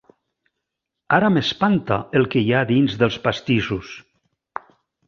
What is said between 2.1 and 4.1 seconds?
el que hi ha dins dels pastissos.